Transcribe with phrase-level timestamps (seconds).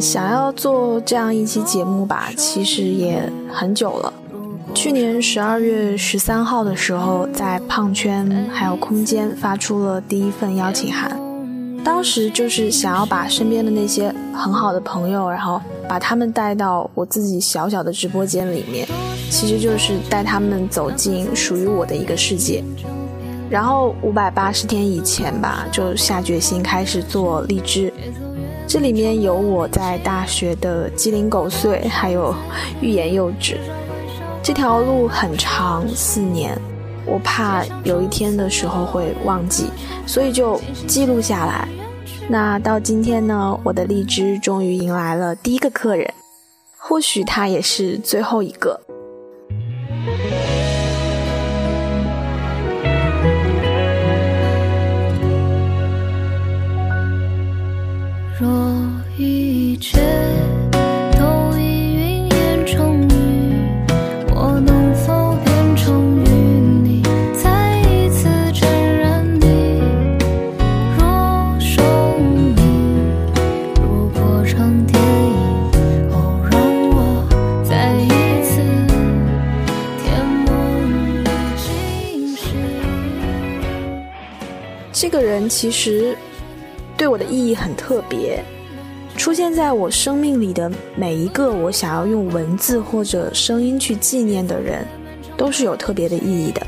[0.00, 4.12] 想要做这样一期节目吧，其实也很久了。
[4.74, 11.18] 去年十二月十三号的时候，在胖圈还有空间发出了第一份邀请函。
[11.84, 18.86] 当时就是想要把身边的那些很好的朋友，然后把他们带到我自己小小的直播间里面，
[19.30, 22.62] 其实就是带他们走进属于我的一个世界。
[23.48, 27.90] 然后五百八十天以前吧，就下决心开始做荔枝。
[28.68, 32.34] 这里面有我在大学的鸡零狗碎，还有
[32.82, 33.58] 欲言又止。
[34.42, 36.54] 这条路很长，四年，
[37.06, 39.70] 我怕有一天的时候会忘记，
[40.06, 41.66] 所以就记录下来。
[42.28, 46.12] 那到今天呢，我的荔枝终于迎来了第一个客人，
[46.76, 48.78] 或许他也是最后一个。
[58.40, 58.48] 若
[59.16, 59.98] 一切
[61.18, 63.10] 都已云烟成雨，
[64.32, 66.28] 我能否变成与
[66.84, 67.02] 你
[67.34, 69.82] 再一次沾染你？
[70.96, 71.82] 若生
[72.54, 72.62] 命
[73.82, 77.26] 如过场电影，哦，让我
[77.68, 78.08] 再一
[78.44, 78.62] 次
[80.04, 82.54] 填满了惊喜。
[84.92, 86.16] 这个人其实
[86.98, 88.44] 对我的意义很特别，
[89.16, 94.84] 出现在我生命里的每一个我想要用文字或者声音去纪念的人，
[95.36, 96.66] 都是有特别的意义的。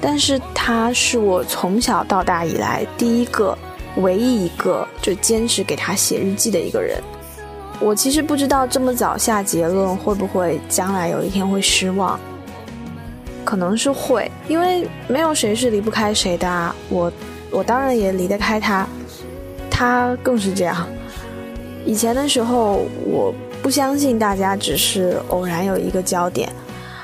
[0.00, 3.56] 但是他是我从小到大以来第一个、
[3.96, 7.00] 唯一一个就坚持给他写日记的一个人。
[7.80, 12.18] 我其实不知道这么早下结论会不会将来有一天会失望，
[13.44, 16.74] 可能是会，因为没有谁是离不开谁的啊。
[16.88, 17.12] 我
[17.52, 18.84] 我当然也离得开他，
[19.78, 20.88] 他更是这样。
[21.86, 26.52] 以前的时候，我不相信大家只是偶然有一个焦点，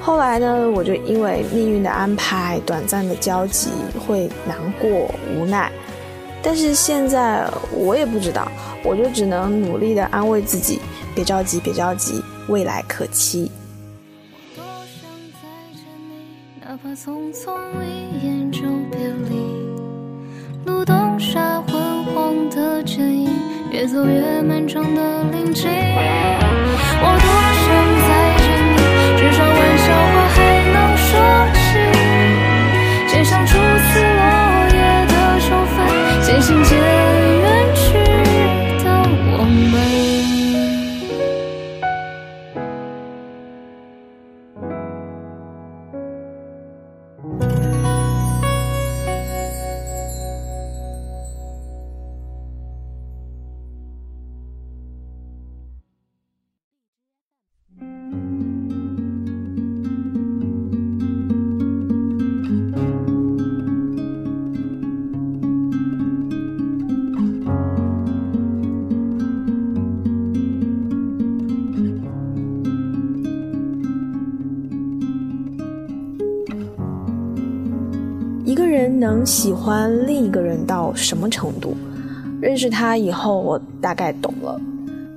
[0.00, 3.70] 后来呢，我就因为命运的安排、短暂的交集
[4.04, 5.70] 会难过、无奈。
[6.42, 8.50] 但是现在我也不知道，
[8.82, 10.80] 我就只能努力的安慰自己，
[11.14, 13.48] 别着急，别着急，未来可期。
[14.56, 15.08] 我多想
[15.40, 18.85] 再见你，哪怕匆匆一眼中
[23.86, 25.70] 越走越漫长的林径。
[25.70, 27.26] 我多
[27.62, 27.66] 想
[28.02, 28.08] 再
[28.42, 28.82] 见你，
[29.16, 30.36] 至少玩笑话还
[30.74, 30.76] 能
[31.06, 31.08] 说
[31.54, 31.56] 起。
[33.06, 34.26] 街上初次落
[34.74, 34.76] 叶
[35.06, 35.78] 的秋分，
[36.20, 36.74] 渐行渐
[79.06, 81.76] 能喜欢另一个人到什么程度？
[82.40, 84.60] 认识他以后，我大概懂了。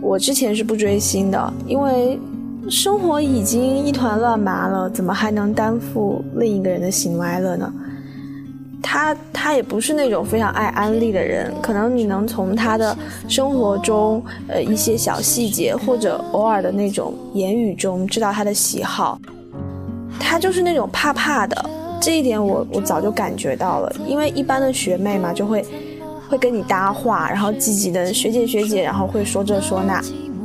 [0.00, 2.18] 我之前是不追星的，因为
[2.70, 7.72] 生活已经一团乱麻了，怎么还能担负另一个人的喜怒哀乐呢？
[8.80, 12.96] 他他也不是那种非常爱安利的人，可能你能从他的
[13.26, 19.18] 生活中，呃一些小细节或者偶尔的那种言语中知道他的喜好。
[20.20, 21.70] 他就是那种怕怕的，
[22.00, 25.64] 这一点我我早就感觉到了，因为一般的学妹嘛就会
[26.28, 30.02] 会跟你搭话，然后积极的学姐学姐，然后会说这说那。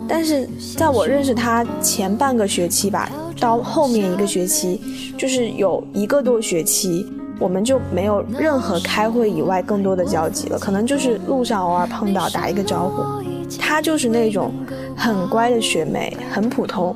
[0.08, 0.48] 但是
[0.78, 3.10] 在我认识他前半个学期吧，
[3.40, 4.82] 到后面一个学期，
[5.18, 7.06] 就是有一个多学期，
[7.40, 13.24] 我们就没有任何开会以外更多的交集了，可能就是路上偶尔碰到打一个招呼。
[13.58, 14.52] 她就是那种
[14.96, 16.94] 很乖的学妹，很普通。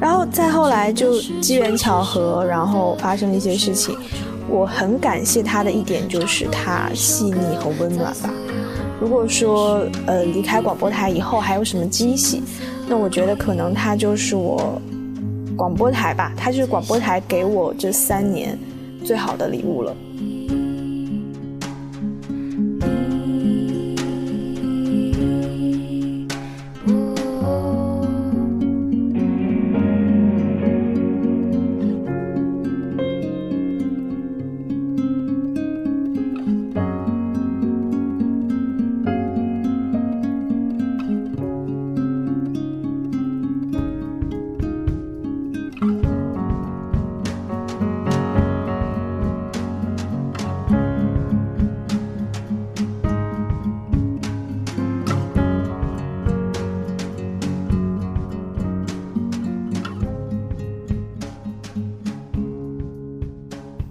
[0.00, 3.96] 然后再后来就机缘巧合，然后发生了一些事情。
[4.48, 8.30] 我很感谢他的一点就是他细腻和温暖吧。
[9.00, 12.42] 如果说呃离开广播台以后还有什么惊喜，
[12.88, 14.80] 那我觉得可能他就是我
[15.56, 18.58] 广播台吧，他就是广播台给我这三年
[19.04, 19.94] 最好的礼物了。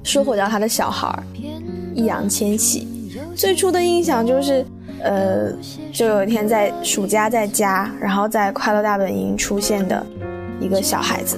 [0.07, 1.13] 说回到他的小孩
[1.93, 2.87] 易烊千玺，
[3.35, 4.65] 最初的印象就是，
[5.01, 5.51] 呃，
[5.91, 10.05] 就有一天在暑假在家，然后在快乐大本营出现的
[10.61, 11.37] 一个小孩子，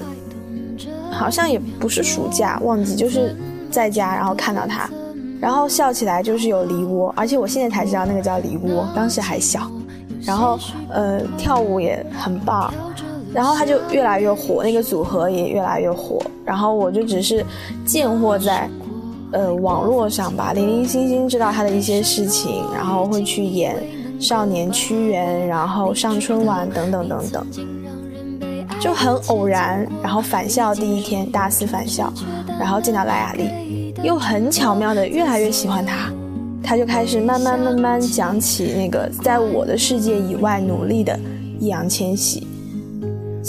[1.11, 3.35] 好像也不是暑假，忘记就是
[3.71, 4.87] 在家，然后看到他，
[5.41, 9.67] 然后笑起来就是有梨窝，而且我现在才知道那个叫梨窝，当时还小，
[10.21, 10.59] 然后
[10.91, 12.71] 呃跳舞也很棒。
[13.33, 16.19] 然后他就越来越火，那个组合也越来越火。
[16.45, 17.45] 然后我就只是
[17.85, 18.67] 贱货在，
[19.31, 23.75] 呃，网络上吧，零零星星知道他的一些事情，然后会去演
[24.19, 27.45] 少年屈原，然后上春晚等等等等，
[28.79, 29.87] 就很偶然。
[30.01, 32.11] 然后返校第一天，大四返校，
[32.59, 36.11] 然后见到赖雅丽，又很巧妙的越来越喜欢他，
[36.63, 41.17] 他就开始慢慢慢慢讲起那个在我的世界以外努力的
[41.59, 42.47] 易烊千玺。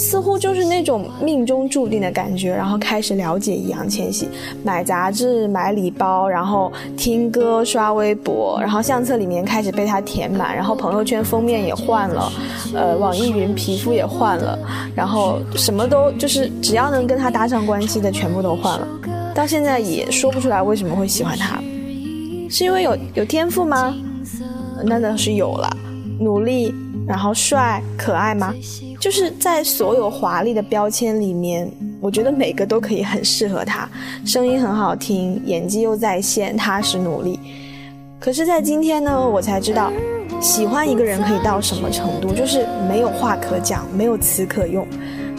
[0.01, 4.27] 似乎就是那种命中注定的感觉，然后开始了解易烊千玺，
[4.65, 12.33] 买杂志、买礼包，然后听歌、刷微博，然后相册里面开始被他填满，然后朋友圈封面也换了，
[12.75, 14.59] 呃，网易云皮肤也换了，
[14.95, 18.89] 然后什么都就是只要能跟他搭上关系的全部都换了，
[19.35, 21.63] 到现在也说不出来为什么会喜欢他，
[22.49, 23.95] 是因为有有天赋吗？
[24.83, 25.71] 那倒是有了，
[26.19, 26.75] 努力，
[27.11, 28.55] 然后帅可爱吗？
[29.01, 31.69] 就是在所有华丽的标签里面，
[32.01, 33.89] 我觉得每个都可以很适合他，
[34.25, 37.41] 声音很好听，演技又在线，踏实努力。
[38.21, 39.91] 可是，在今天呢，我才知道，
[40.41, 44.87] 喜欢一个人可以到什么程度，就是没有话可讲，没有词可用，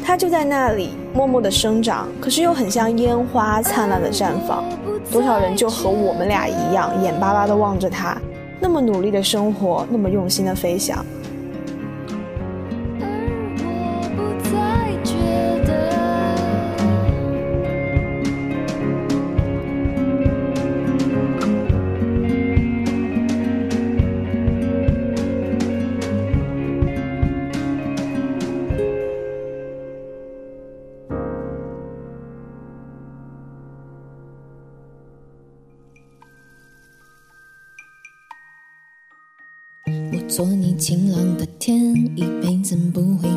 [0.03, 4.61] 他就在那里默默的生长，可是又很像烟花灿烂的绽放。
[5.09, 8.17] 多少人就和我们俩一样，眼巴巴的望着他，
[8.59, 11.05] 那么努力的生活，那么用心的飞翔。
[40.31, 43.27] 做你晴朗的天，一辈子不会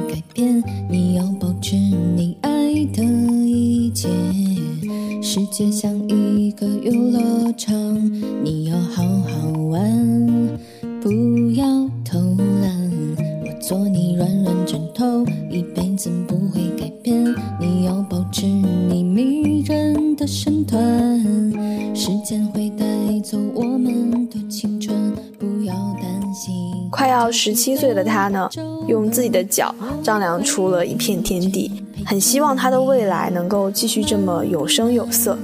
[27.45, 28.49] 十七岁的他呢，
[28.89, 31.71] 用自己的脚丈量出了一片天地，
[32.07, 35.37] 很希望他的未来能够继续这么有声有色。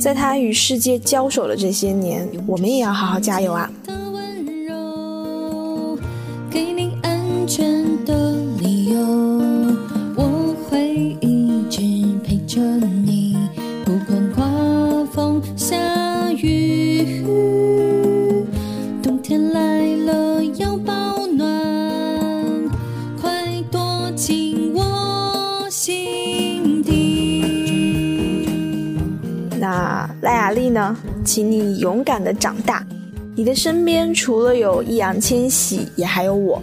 [0.00, 3.70] 在他与世界交手的这些年，我们也要好好加油啊！
[15.70, 15.85] 赖
[31.24, 32.86] 请你勇敢的长大。
[33.34, 36.62] 你的身边除了有易烊千玺，也还有我。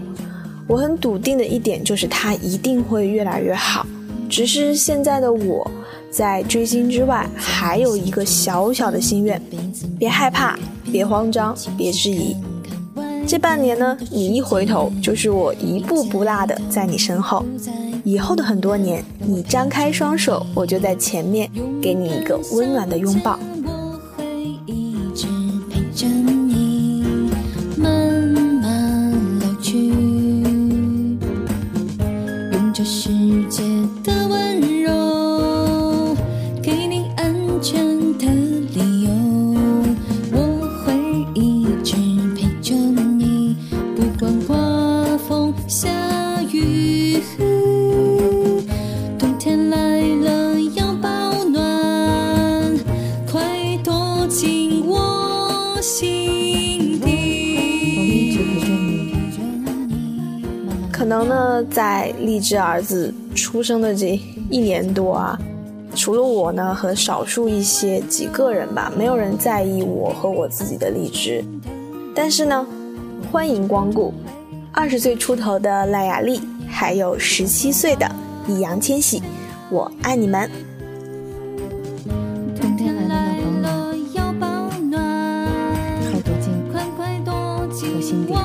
[0.68, 3.86] 我很笃定的一点就是，他一定会越来越好。
[4.30, 5.70] 只是现在的我，
[6.10, 9.40] 在追星之外，还有一个小小的心愿：
[10.00, 10.58] 别害怕，
[10.92, 12.36] 别慌张，别质疑。
[13.28, 17.46] 这半年呢，你一回头，就是我一步不落的在你身后。
[18.04, 21.50] 以后的很多年，你张开双手，我就在前面，
[21.82, 23.38] 给你一个温暖的拥抱。
[25.96, 26.43] 真
[61.24, 65.40] 可能呢，在荔枝儿子出生的这一年多啊，
[65.96, 71.42] 除了我呢和少数一些几个人吧，没有人在意我和我自己的荔枝。
[72.14, 72.68] 但是呢，
[73.32, 74.14] 欢迎光顾
[74.74, 78.06] 二十岁出头的赖雅丽，还有十七岁的
[78.46, 79.24] 易烊千玺，
[79.70, 80.52] 我爱你们。
[86.98, 87.34] 快躲
[87.72, 88.43] 进我心底。